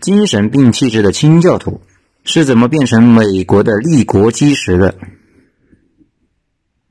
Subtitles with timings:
[0.00, 1.80] 精神病气质的清教徒
[2.22, 4.94] 是怎么变成美国的立国基石的？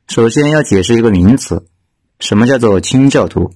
[0.08, 1.68] 首先要解释一个名词，
[2.20, 3.52] 什么叫做清教徒？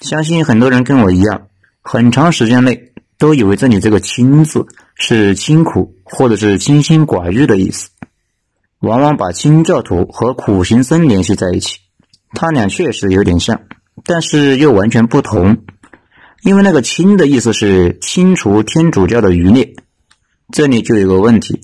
[0.00, 1.48] 相信很多人跟我一样，
[1.82, 7.90] 很长时间内都以为这里这个“清”字是清苦或者是清心寡欲的意思，
[8.80, 11.78] 往往把清教徒和苦行僧联系在一起。
[12.32, 13.60] 他俩确实有点像，
[14.04, 15.64] 但是又完全不同。
[16.44, 19.74] 因为那个“清”的意思是清除天主教的余孽，
[20.52, 21.62] 这里就有个问题：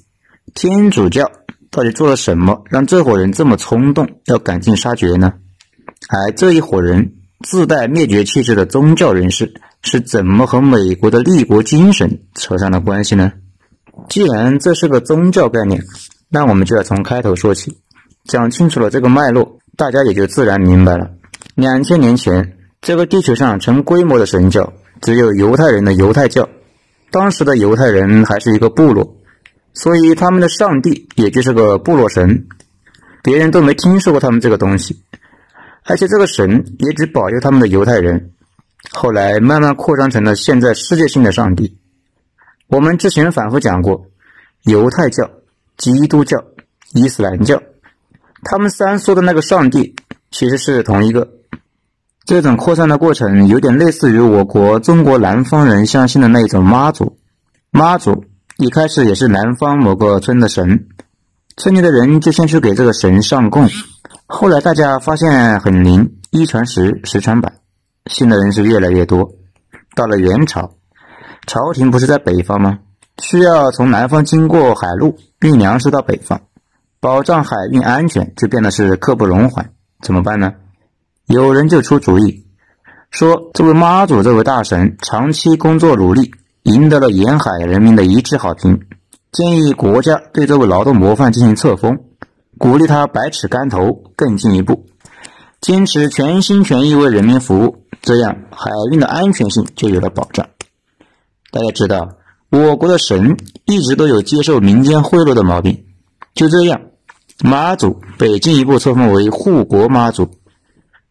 [0.54, 1.30] 天主教
[1.70, 5.34] 到底做了什么，让这伙人这么冲动，要赶尽杀绝呢？
[6.08, 7.12] 而这一伙人
[7.46, 13.32] 自带灭绝气质的宗教人士是怎么和美国的立国精神扯上了关系呢？
[14.08, 15.82] 既然这是个宗教概念，
[16.30, 17.76] 那我们就要从开头说起，
[18.24, 21.10] 讲清楚了这个脉络，大家也就自然明白了。
[21.54, 22.56] 两千年前。
[22.82, 26.48] 这个地球上成规模的神教只有犹太人的犹太教，
[27.10, 29.16] 当时的犹太人还是一个部落，
[29.72, 32.46] 所以他们的上帝也就是个部落神，
[33.22, 35.02] 别人都没听说过他们这个东西，
[35.84, 38.32] 而且这个神也只保佑他们的犹太人。
[38.92, 41.78] 后来慢慢扩张成了现在世界性的上帝。
[42.66, 44.06] 我们之前反复讲过，
[44.62, 45.30] 犹太教、
[45.76, 46.44] 基督教、
[46.94, 47.62] 伊斯兰教，
[48.44, 49.96] 他们三说的那个上帝
[50.30, 51.39] 其实是同一个。
[52.30, 57.18] 这种扩散的过程有点类似于我国中国南方人相信的那一种妈祖。
[57.72, 58.24] 妈祖
[58.56, 60.86] 一开始也是南方某个村的神，
[61.56, 63.68] 村里的人就先去给这个神上供。
[64.26, 67.52] 后来大家发现很灵，一传十，十传百，
[68.06, 69.32] 信的人是越来越多。
[69.96, 70.74] 到了元朝，
[71.48, 72.78] 朝廷不是在北方吗？
[73.20, 76.42] 需要从南方经过海路运粮食到北方，
[77.00, 79.72] 保障海运安全就变得是刻不容缓。
[80.00, 80.52] 怎么办呢？
[81.30, 82.44] 有人就出主意，
[83.12, 86.32] 说这位妈祖这位大神长期工作努力，
[86.64, 88.80] 赢得了沿海人民的一致好评，
[89.30, 92.00] 建议国家对这位劳动模范进行册封，
[92.58, 94.86] 鼓励他百尺竿头更进一步，
[95.60, 100.48] 坚持全心全意为人民服务，这样海运的安全性就有了保障。
[101.52, 102.08] 大家知道，
[102.50, 105.84] 我国的神一直都有接受民间贿赂的毛病，
[106.34, 106.80] 就这样，
[107.44, 110.28] 妈祖被进一步册封为护国妈祖。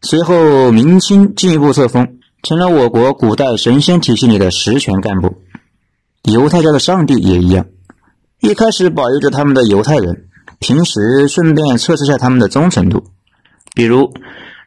[0.02, 5.42] 随后，明清进一步册封，成了我国古代神仙体系里的实权干部。
[6.22, 7.66] 犹太教的上帝也一样，
[8.40, 10.28] 一开始保佑着他们的犹太人，
[10.58, 13.10] 平时顺便测试下他们的忠诚度，
[13.74, 14.14] 比如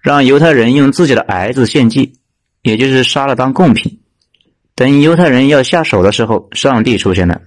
[0.04, 2.14] 让犹太人用自己的儿子献祭，
[2.62, 4.02] 也就是杀了当贡品。
[4.76, 7.42] 等犹太人要下手的时候，上帝出现了，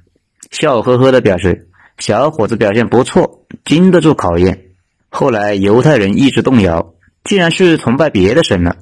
[0.50, 4.70] 笑呵呵的表示：“小伙子表现不错，经得住考验。”
[5.08, 6.94] 后来犹太人意志动摇。
[7.26, 8.76] 既然是崇拜别的神了，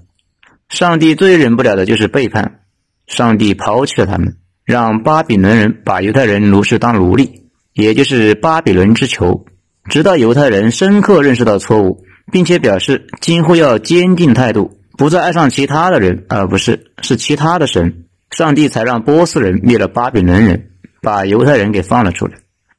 [0.69, 2.61] 上帝最忍不了的就是背叛。
[3.07, 9.47] 上帝抛弃了他们，让巴比伦人把犹太人奴是当奴隶，也就是巴比伦之囚。
[9.89, 20.71] 直到犹太人深刻认识到错误，并且表示今后要坚定态度，不再爱上其他的人，而不是是其他的神，上帝才让波斯人灭了巴比伦人，
[21.03, 22.35] 把犹太人给放了出来。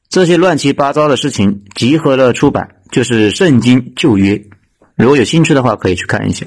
[0.08, 4.34] 这些乱七八糟的事情集合了出版，就是《圣经旧约》。
[4.96, 6.46] 如果有兴趣的话，可以去看一下。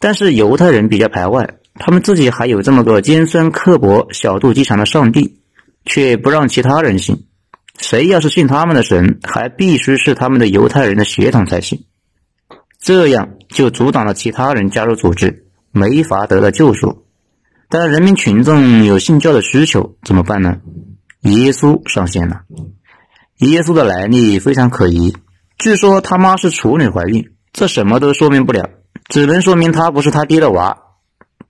[0.00, 5.40] 但是犹太人比较排外，他们自己还有这么个尖酸刻薄、小肚鸡肠的上帝，
[5.84, 7.24] 却不让其他人信。
[7.78, 11.84] 谁要是信他们的神，还必须是他们的犹太人的血统才行。
[12.80, 17.04] 这样就阻挡了其他人加入组织，没法得到救赎。
[17.68, 20.58] 但人民群众有信教的需求，怎么办呢？
[21.22, 22.42] 耶稣上线了。
[23.38, 25.14] 耶稣的来历非常可疑。
[25.58, 28.70] 据说他妈是处女怀孕，这什么都说明不了，
[29.08, 30.78] 只能说明他不是他爹的娃。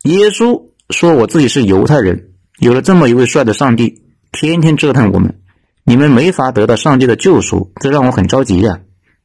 [0.04, 4.02] 耶稣说：“我自己是犹太人，有了这么一位帅的上帝，
[4.32, 5.40] 天天折腾我们，
[5.84, 8.80] 你们没法得到上帝的救赎，这让我很着急呀。”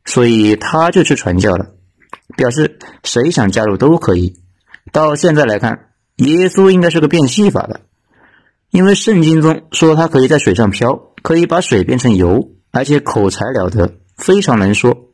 [0.05, 1.67] 所以他就去传教了，
[2.35, 4.35] 表示谁想加入都可以。
[4.91, 7.79] 到现在来看，耶稣应该是个变戏法的，
[8.69, 13.93] 因为圣经中说他可以在水上漂，可以把水变成油，而且口才了得。
[14.23, 15.09] 非常能说，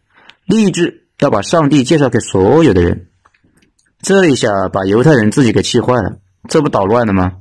[0.45, 3.07] 立志要把上帝介绍给所有的人。
[4.03, 7.37] 这一下把犹太人自己给气坏了，这不捣乱了吗？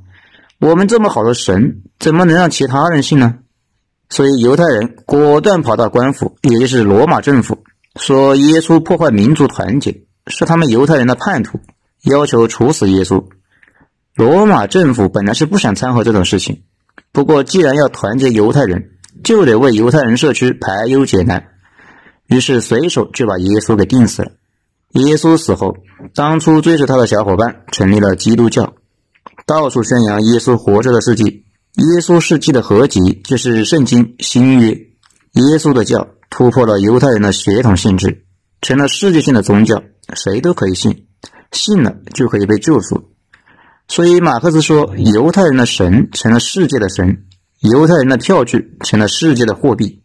[0.59, 3.35] 我们这么好的神，怎么能让其他人信呢？
[4.09, 7.63] 所以犹太人果断跑到官府，也就是罗马政府，
[7.97, 11.59] 说耶稣破坏民族团结，是他们犹太人的叛徒，
[12.01, 13.23] 要求处死耶稣。
[14.15, 16.63] 罗马政府本来是不想掺和这种事情，
[17.11, 18.89] 不过既然要团结犹太人。
[19.21, 21.48] 就得为犹太人社区排忧解难，
[22.29, 24.31] 于是随手就把耶稣给钉死了。
[24.93, 25.75] 耶稣死后，
[26.15, 28.73] 当初追随他的小伙伴成立了基督教，
[29.45, 31.45] 到处宣扬耶稣活着的事迹。
[31.75, 34.69] 耶稣事迹的合集就是圣经新约。
[34.69, 38.25] 耶稣的教突破了犹太人的血统限制，
[38.61, 39.81] 成了世界性的宗教，
[40.15, 41.05] 谁都可以信，
[41.51, 43.11] 信了就可以被救赎。
[43.87, 47.25] 所以马克思说，犹太人的神成了世界的神，
[47.61, 50.01] 犹太人的票据成了世界的货币。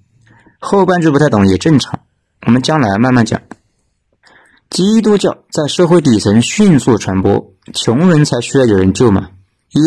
[0.61, 2.01] 后半句不太懂也正常，
[2.47, 3.41] 我们将来慢慢讲。
[4.71, 9.29] 基督教在社会底层迅速传播，穷人才需要有人救嘛。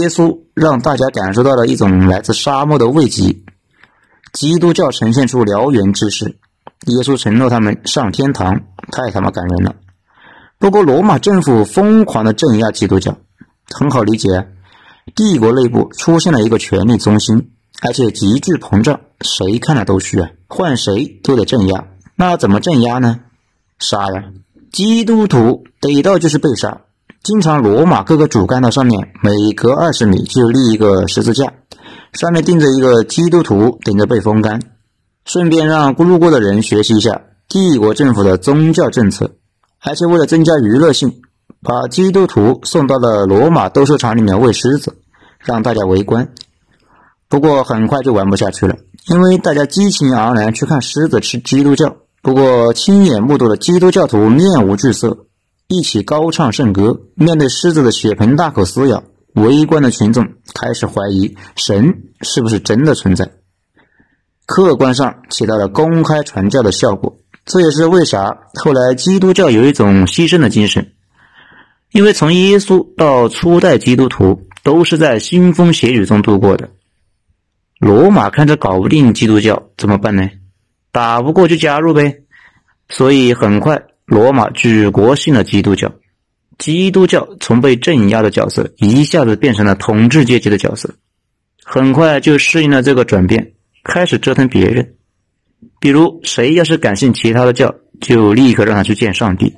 [0.01, 3.38] 耶稣让大家感受到了一种来自沙漠的慰藉。
[4.33, 6.38] 基督教呈现出燎原之势，
[6.86, 8.62] 耶稣承诺他们上天堂，
[8.92, 9.75] 太他妈感人了。
[10.60, 13.18] 不过罗马政府疯狂的镇压基督教，
[13.69, 14.27] 很好理解，
[15.15, 17.51] 帝国内部出现了一个权力中心，
[17.81, 21.86] 而且急剧膨胀，谁看了都虚啊，换谁都得镇压。
[22.19, 23.19] 那怎么镇压呢？
[23.78, 24.24] 杀呀！
[24.72, 26.81] 基督徒逮到就是被杀，
[27.22, 31.54] 经常罗马各个主干道上面每隔二十米就立一个十字架，
[32.14, 34.60] 上面钉着一个基督徒等着被风干，
[35.25, 39.36] 顺便让路过的人学习一下帝国政府的宗教政策，
[39.84, 41.22] 而且为了增加娱乐性，
[41.62, 44.98] 把基督徒送到了罗马斗兽场里面喂狮子，
[45.38, 46.28] 让大家围观。
[47.30, 48.75] 不过很快就玩不下去了，
[49.08, 51.96] 因为大家激情盎然去看狮子吃基督教。
[52.22, 55.28] 不过，亲眼目睹了基督教徒面无惧色，
[55.68, 59.04] 一起高唱圣歌，面对狮子的血盆大口撕咬，
[59.34, 63.31] 围观的群众开始怀疑神是不是真的存在。
[64.46, 70.94] 客观上起到了公开传教的效果，这也是为啥后来基督教有一种牺牲的精神，
[71.92, 76.70] 因为从耶稣到初代基督徒都是在腥风血雨中度过的。
[77.80, 80.30] 罗马看着搞不定基督教，怎么办呢？
[80.92, 82.22] 打不过就加入呗，
[82.89, 85.94] 所以很快罗马举国信了基督教，
[86.57, 90.95] 基督教从被镇压的角色一下子变成了统治阶级的角色，
[91.63, 93.54] 很快就适应了这个转变，
[93.84, 94.95] 开始折腾别人。
[95.80, 99.54] 比如谁要是敢信其他的教，就立刻让他去见上帝。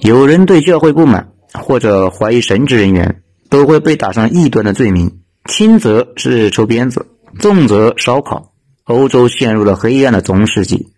[0.00, 7.06] 有人对教会不满或者怀疑神职人员，都会被打上异端的罪名，轻则是抽鞭子，
[7.38, 8.52] 重则烧烤。
[8.86, 10.92] 欧洲陷入了黑暗的中世纪，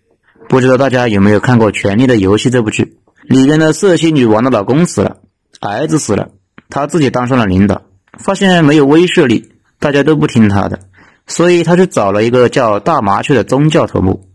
[0.46, 2.98] 不知道大家有没有看过《权力的游戏》这部剧？
[3.22, 5.16] 里面的瑟西女王的老公死了，
[5.58, 6.28] 儿子死了，
[6.68, 7.80] 她自己当上了领导，
[8.18, 10.80] 发现没有威慑力，大家都不听她的，
[11.26, 14.28] 所以她就找了一个叫大麻雀的宗教头目，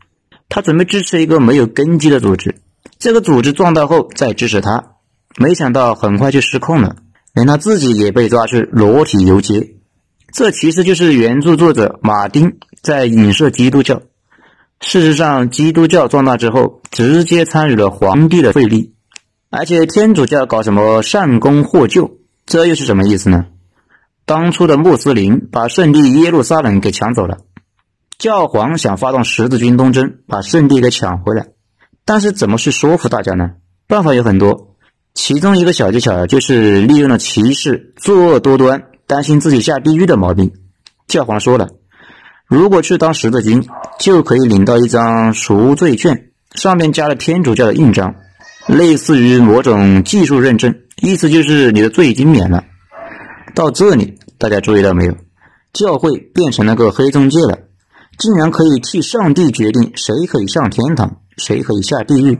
[0.49, 2.55] 他准备支持一个没有根基的组织，
[2.97, 4.95] 这个组织壮大后再支持他，
[5.37, 6.95] 没想到很快就失控了，
[7.35, 9.75] 连他自己也被抓去裸体游街。
[10.33, 14.03] 这其实就是原著作者马丁在影射基督教。
[14.81, 18.93] 事实上，基督教壮大之后，直接参与了皇帝的废立，
[19.49, 23.45] 而且天主教搞什么善功获救，这又是什么意思呢？
[24.25, 27.37] 当初的穆斯林把圣地耶路撒冷给抢走了，
[28.17, 31.47] 教皇想发动十字军东征，把圣地给抢回来，
[32.03, 33.51] 但是怎么去说服大家呢？
[33.87, 34.75] 办法有很多，
[35.13, 38.83] 其中一个小技巧就是利用了骑士作恶多端。
[39.05, 40.53] 担心自己下地狱的毛病，
[41.07, 41.69] 教皇说了，
[42.47, 43.67] 如果去当十字军，
[43.99, 48.15] 就可以领到一张赎罪券，上面加了天主教的印章，
[48.67, 52.63] 类似于某种技术认证，意思就是你的罪已经免了。
[53.55, 55.15] 到这里，大家注意到没有？
[55.73, 57.57] 教会变成了个黑中介了，
[58.17, 62.39] 竟然可以替上帝决定谁可以上天堂，谁可以下地狱。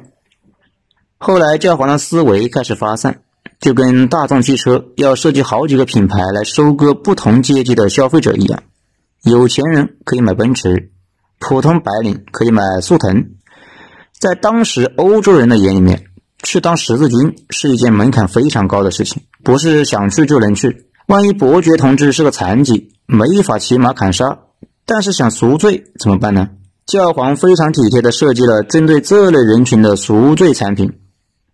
[1.18, 3.22] 后来，教皇的思维开始发散。
[3.60, 8.62] 就跟大众汽车要设计好几个品牌来收割不同阶级的消费者一样，
[9.24, 10.92] 有钱人可以买奔驰，
[11.39, 13.30] 普通白领可以买速腾。
[14.20, 16.08] 在当时欧洲人的眼里面，
[16.44, 20.88] 去当十字军是一件门槛非常高的事情，不是想去就能去。
[21.08, 24.39] 万一伯爵同志是个残疾，没法骑马砍杀，
[24.86, 26.50] 但是想赎罪怎么办呢？
[26.86, 31.00] 教皇非常体贴地设计了针对这类人群的赎罪产品，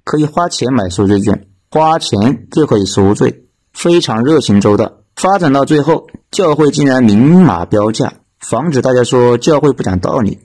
[0.03, 1.45] 可以花钱买赎罪券。
[1.69, 4.91] 花钱就可以赎罪，非常热情周到。
[5.19, 10.39] 发展到最后，教会竟然明码标价，防止大家说教会不讲道理，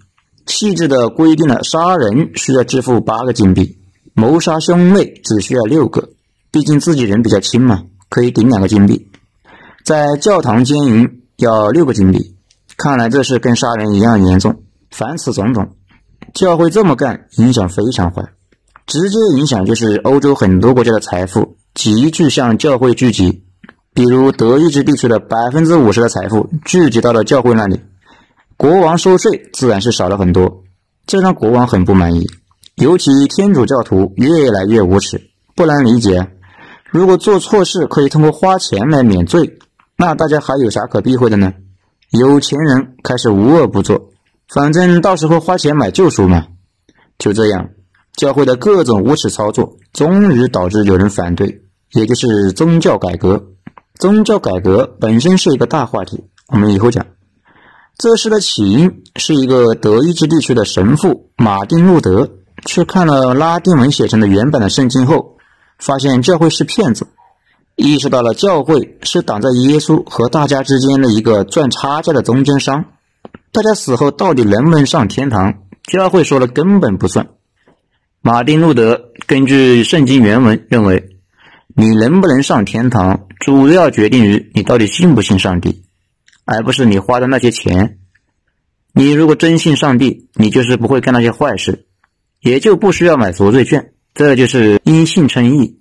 [0.46, 3.78] 细致的规定了杀人需要支付八个金币，
[4.14, 6.08] 谋杀兄妹只需要六个。
[6.50, 9.12] 毕竟自己人比较轻嘛，可以顶两个金币。
[9.84, 12.34] 在教堂奸淫要六个金币，
[12.76, 14.64] 看来这事跟杀人一样严重。
[14.90, 15.76] 凡此种种，
[16.34, 18.24] 教会这么干，影响非常坏。
[18.88, 23.43] 直接影响就是欧洲很多国家的财富急剧向教会聚集，
[23.94, 27.80] 比如德意志地区的百分之五十的财富聚集到了教会那里，
[28.56, 30.64] 国王收税自然是少了很多，
[31.06, 32.26] 这让国王很不满意。
[32.74, 36.28] 尤其天主教徒越来越无耻，不难理解。
[36.90, 39.58] 如果做错事可以通过花钱来免罪，
[39.96, 41.52] 那大家还有啥可避讳的呢？
[42.10, 44.10] 有钱人开始无恶不作，
[44.48, 46.46] 反正到时候花钱买救赎嘛。
[47.16, 47.70] 就这样，
[48.16, 53.50] 教会的各种无耻操作，终于导致有人反对，也就是宗教改革。
[53.98, 57.06] 宗教改革本身是一个大话题，我们以后讲。
[57.96, 62.28] 这事的起因是一个德意志地区的神父马丁路德，
[62.66, 65.36] 去看了拉丁文写成的原版的圣经后，
[65.78, 67.06] 发现教会是骗子，
[67.76, 72.86] 意识到了教会是挡在耶稣和大家之间的一个赚差价的中间商。
[73.52, 77.28] 大家死后到底能不能上天堂，教会说了根本不算。
[78.22, 81.10] 马丁路德根据圣经原文认为，
[81.76, 85.84] 你能不能上天堂，主要决定于你到底信不信上帝。
[86.46, 87.98] 而不是你花的那些钱。
[88.92, 91.86] 你如果真信上帝，你就是不会干那些坏事，
[92.40, 93.92] 也就不需要买赎罪券。
[94.14, 95.80] 这就是因信称义。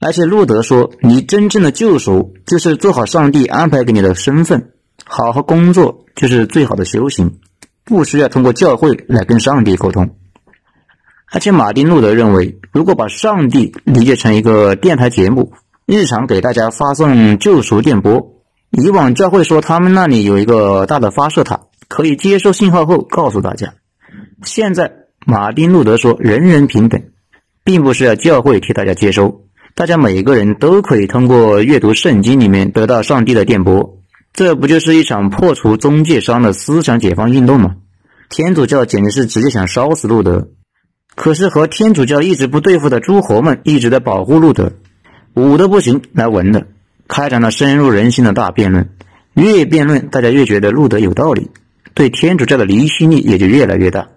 [0.00, 4.72] 而且路德说，你真正的救赎就是做好上帝安排给你的身份，
[5.04, 7.38] 好好工作就是最好的修行，
[7.84, 10.16] 不需要通过教会来跟上帝沟通。
[11.30, 15.52] 而且马丁路德认为，如果把上帝理解成一个电台节目，
[15.86, 18.42] 日常给大家发送救赎电波。
[18.70, 23.74] 以往教会说他们那里有一个大的发射塔，可以接收信号后告诉大家。
[24.44, 24.92] 现在
[25.26, 27.02] 马丁路德说人人平等，
[27.64, 29.42] 并不是要教会替大家接收，
[29.74, 33.98] 大家每一个人都可以通过阅读圣经里面得到上帝的电波。
[34.32, 37.74] 这不就是一场破除中介商的思想解放运动吗？
[38.30, 40.48] 天主教简直是直接想烧死路德。
[41.14, 44.72] 可是和天主教一直不对付的诸侯们一直在保护路德，
[45.34, 46.66] 武的不行来文的。
[47.08, 48.88] 开展了深入人心的大辩论，
[49.34, 51.50] 越辩论，大家越觉得路德有道理，
[51.92, 54.08] 对天主教的离心力也就越来越大。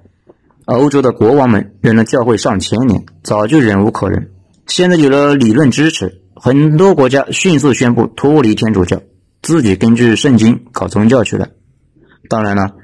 [0.64, 4.30] 欧洲的国王们忍了教会上千年，早就忍无可忍。
[4.66, 9.02] 现在有了理论支持，很多国家迅速宣布脱离天主教，
[9.42, 11.50] 自己根据圣经搞宗教去了。
[12.30, 12.76] 当然了，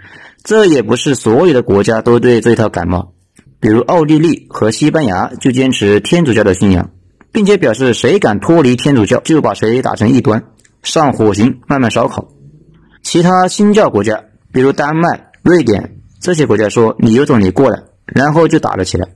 [0.43, 3.13] 这也不是所有的国家都对这套感冒，
[3.61, 6.89] 比如奥地利和西班牙就坚持天主教的信仰。
[7.31, 10.43] 并且表示，谁敢脱离天主教，就把谁打成异端，
[10.83, 12.27] 上火刑，慢慢烧烤。
[13.01, 19.07] 其他新教国家，比如丹麦、瑞典这些国家说：“你有种，你过来。”然后就打了起来。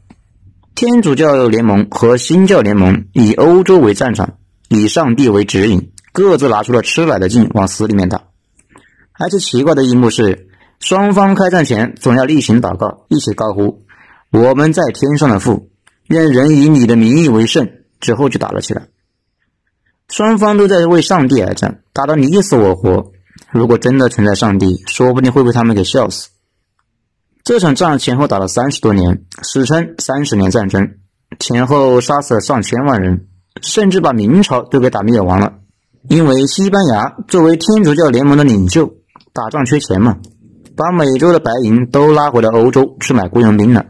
[0.74, 4.36] 天主教联盟和新教联盟以欧洲为战场，
[4.70, 8.24] 以上帝为指引，各自拿出了吃奶的劲往死里面打。
[9.20, 10.48] 而且奇怪的一幕是，
[10.80, 13.84] 双方开战前总要例行祷告，一起高呼
[14.32, 15.70] ：“我们在天上的父，
[16.08, 18.88] 愿人以你的名义为圣。”之后就打了起来，
[20.10, 23.12] 双方都在为上帝而战，打得你死我活。
[23.52, 26.30] 如果真的存在上帝，说不定会被他们给笑死。
[27.44, 30.96] 这场仗前后打了三十多年，史称三十年战争，
[31.40, 33.28] 前后杀死了上千万人，
[33.62, 35.54] 甚至把明朝都给打灭亡了。
[36.10, 38.94] 因为西班牙作为天主教联盟的领袖，
[39.34, 40.18] 打仗缺钱嘛，
[40.76, 43.86] 把美洲的白银都拉回了欧洲去买雇佣兵了。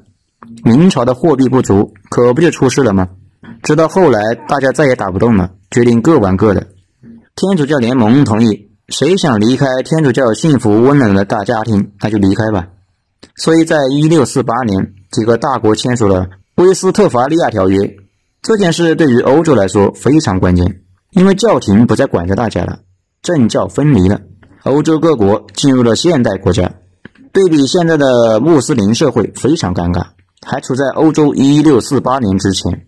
[0.64, 3.10] 明朝的货币不足，可不就出事了吗？
[3.64, 6.68] 直到后来，大家再也打不动了，决定各玩各的。
[7.36, 12.68] 天主教联盟同意，谁想离开天主教幸福温暖的大家庭，那就离开吧。
[13.36, 16.28] 所以在一六四八年，几个大国签署了
[16.64, 17.80] 《威斯特伐利亚条约》。
[18.42, 22.80] 这件事对于欧洲来说非常关键，因为教廷不再管着大家了，
[23.24, 24.22] 政教分离了，
[24.64, 26.72] 欧洲各国进入了现代国家。
[27.34, 30.06] 对比现在的穆斯林社会，非常尴尬，
[30.46, 32.85] 还处在欧洲一六四八年之前。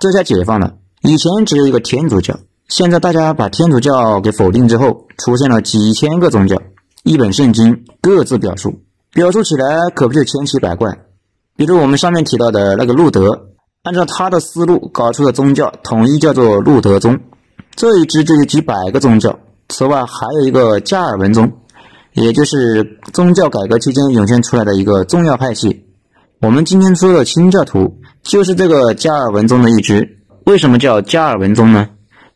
[0.00, 2.34] 这下解放了，以前只有一个天主教，
[2.68, 6.56] 现在大家把天主教给否定之后，出现了几千个宗教，
[7.02, 8.80] 一本圣经各自表述，
[9.12, 10.90] 表述起来可不就千奇百怪。
[11.54, 13.48] 比如我们上面提到的那个路德，
[13.82, 17.20] 按照他的思路搞出的宗教，统一叫做路德宗，
[17.76, 19.38] 这一支就有几百个宗教。
[19.68, 21.52] 此外还有一个加尔文宗，
[22.14, 25.89] 也就是宗教改革期间涌现出来的一个重要派系。
[26.40, 28.00] 我们今天说的清教徒。
[28.22, 31.88] 就是这个加尔文宗的一支，为什么叫加尔文宗呢？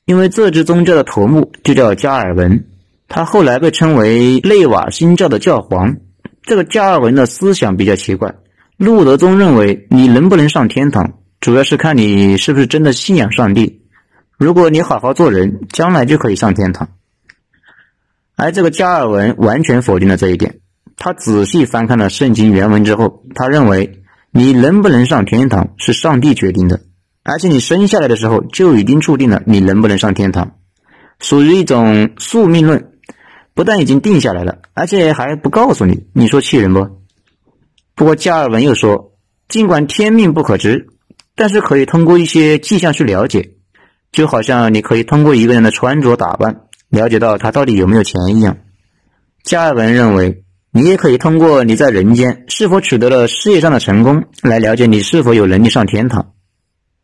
[0.07, 2.65] 因为这支宗教的头目就叫加尔文，
[3.07, 5.97] 他后来被称为内瓦新教的教皇。
[6.43, 8.35] 这个加尔文的思想比较奇怪，
[8.79, 13.83] 路德宗认为你能不能上天堂，主要是看你是不是真的信仰上帝。
[14.39, 16.89] 如果你好好做人，将来就可以上天堂。
[18.37, 20.61] 而这个加尔文完全否定了这一点，
[21.05, 24.01] 他仔细翻看了圣经原文之后，他认为。
[24.37, 26.81] 你能不能上天堂是上帝决定的，
[27.23, 30.57] 而且你生下来的时候就已经注定了你能不能上天堂，
[31.21, 32.95] 属于一种宿命论，
[33.55, 36.85] 不但已经定下来了，而且还不告诉你，你说气人不？
[37.95, 39.13] 不过加尔文又说，
[39.49, 40.89] 尽管天命不可知，
[41.37, 43.51] 但是可以通过一些迹象去了解，
[44.11, 48.57] 就好像你可以通过一个人的穿着打扮了解到他到底有没有钱一样。
[49.45, 50.43] 加尔文认为，
[50.77, 56.33] 你也可以通过你在人间是否取得了事业上的成功来了解你是否有能力上天堂。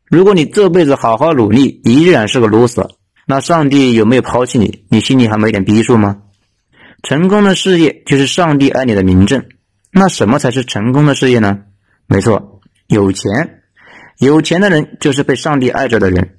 [0.09, 2.91] 如果你这辈子好好努力，依然是个 loser，
[3.27, 4.87] 那上帝有没有抛弃你？
[4.89, 6.23] 你心里还没点逼数吗？
[7.05, 9.45] 成功的事业就是上帝爱你的明证。
[9.93, 11.61] 那什么才是成功的事业呢？
[12.09, 13.61] 没错，有钱。
[14.19, 16.39] 有钱的人就是被上帝爱着的人。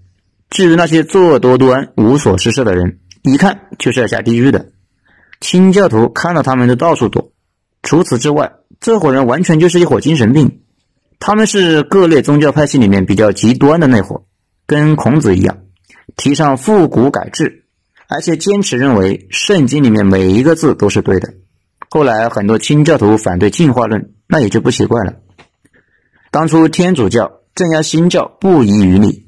[0.50, 4.71] 至于那些作恶多端、无所事事的人，一看就是要下地狱的。
[5.42, 7.34] 清教徒看到他们就到处躲。
[7.84, 10.62] 除此之外，这伙人完全就是一伙精神病。
[11.20, 14.24] 他们是各类宗教派系里面比较极端的那伙，
[14.66, 15.58] 跟孔子一样，
[16.16, 17.66] 提倡复古改制，
[18.08, 21.34] 而且坚持认为圣经里面每一个字都是对的。
[21.90, 25.16] 后来很多清教徒反对进化论，那也就不奇怪了。
[26.32, 29.28] 当初天主教镇压新教不遗余力，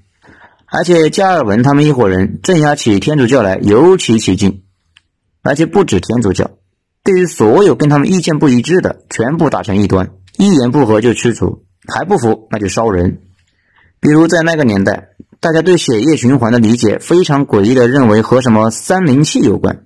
[0.65, 4.62] 而且加尔文他们一伙人镇压起天主教来尤其起劲，
[5.43, 6.49] 而且不止天主教，
[7.03, 13.19] 对于所有跟他们意见不一致的，全部打成一端，一言不合就驱除，还不服那就烧人。
[13.99, 15.09] 比如在那个年代，
[15.41, 19.83] 大家对血液循环的理解非常诡异的认为和什么三灵气有关，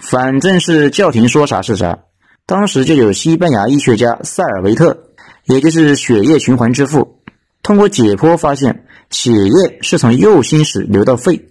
[0.00, 1.98] 反正是教廷说啥是啥。
[2.46, 5.04] 当时就有西班牙医学家塞尔维特，
[5.44, 7.20] 也就是血液循环之父，
[7.62, 11.48] 通过解剖发现，血液是从右心室流到肺，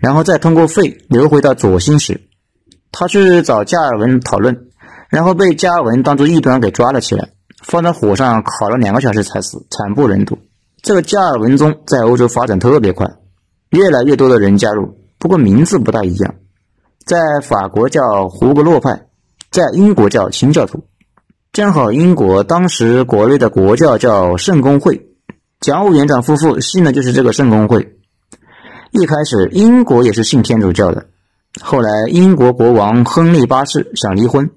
[0.00, 2.20] 然后再通过肺流回到左心室。
[2.92, 4.68] 他去找加尔文讨论，
[5.08, 7.30] 然后被加尔文当作异端给抓了起来，
[7.62, 10.38] 放在火上烤了两个小时才死，惨不忍睹。
[10.82, 13.10] 这个加尔文宗在欧洲发展特别快，
[13.70, 16.34] 越来越多的人加入，不过名字不大一样，
[17.04, 19.06] 在法国叫胡格诺派。
[19.50, 20.86] 在英国叫清教徒，
[21.52, 25.08] 正好英国当时国内的国教叫圣公会，
[25.60, 27.98] 蒋委员长夫妇信的就是这个圣公会。
[28.92, 31.04] 一开始英国也是信天主教的，
[31.60, 34.50] 后来英国国王亨利八世想离婚，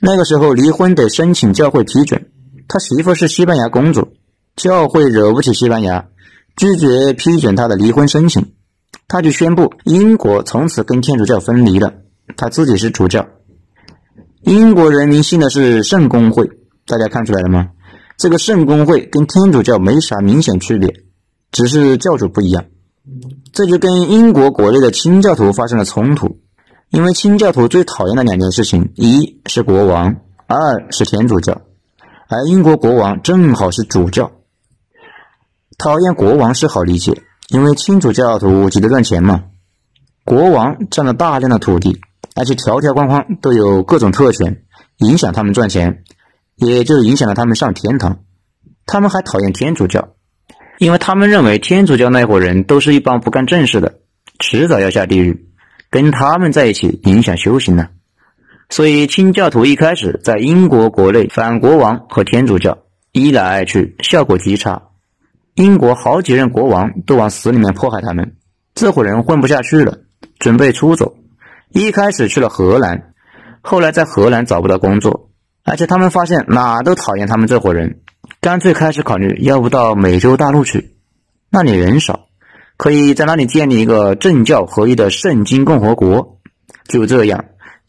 [0.00, 2.30] 那个时候离婚得申请教会批准，
[2.66, 4.08] 他媳妇是西班牙公主，
[4.56, 6.08] 教会惹不起西班牙，
[6.56, 8.52] 拒绝批准他的离婚申请，
[9.06, 11.92] 他就宣布英国从此跟天主教分离了，
[12.36, 13.28] 他自己是主教。
[14.42, 16.50] 英国人民信的是圣公会，
[16.86, 17.68] 大家看出来了吗？
[18.16, 20.92] 这个圣公会跟天主教没啥明显区别，
[21.52, 22.64] 只是教主不一样。
[23.52, 26.38] 这就跟英国国内的清教徒发生了冲突，
[26.90, 31.62] 因为清教徒最讨厌的两件事情，一是国王，二是天主教，
[32.28, 34.32] 而英国国王正好是主教。
[35.78, 39.44] 讨厌国王是好理解，因为清主教徒急着赚钱嘛，
[40.24, 42.00] 国王占了大量的土地。
[42.36, 44.62] 而且条条框框都有各种特权，
[44.98, 46.04] 影响他们赚钱，
[46.54, 48.20] 也就影响了他们上天堂。
[48.86, 50.10] 他们还讨厌天主教，
[50.80, 53.98] 因为他们认为天主教那伙人都是一帮不干正事的，
[54.38, 55.50] 迟早要下地狱，
[55.90, 57.88] 跟他们在一起影响修行呢。
[58.70, 62.78] 所以清教徒一开始在英国国内反国王和天主教，
[63.12, 64.84] 一来二去效果极差，
[65.52, 68.36] 英国好几任国王都往死里面迫害他们，
[68.74, 69.98] 这伙人混不下去了，
[70.38, 71.14] 准备出走。
[71.68, 73.12] 一开始去了荷兰，
[73.60, 75.28] 后来在荷兰找不到工作，
[75.62, 78.00] 而且他们发现哪都讨厌他们这伙人，
[78.40, 80.96] 干脆开始考虑要不到美洲大陆去，
[81.50, 82.26] 那里人少，
[82.76, 86.38] 可以在那里建立一个政教合一的圣经共和国。
[86.88, 87.44] 就这样，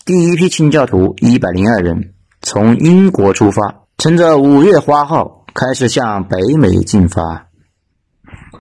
[0.06, 7.48] 第一批清教徒一百零二人从英国出发，乘着五月花号开始向北美进发。